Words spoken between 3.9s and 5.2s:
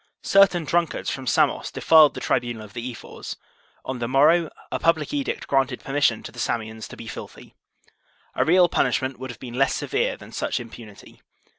the morrow a public